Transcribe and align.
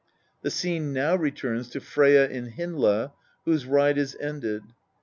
The 0.41 0.49
scene 0.49 0.93
now 0.93 1.15
returns 1.15 1.69
to 1.69 1.79
Freyja 1.79 2.27
and 2.31 2.53
Hyndla, 2.53 3.11
whose 3.45 3.67
ride 3.67 3.99
is 3.99 4.17
ended. 4.19 4.63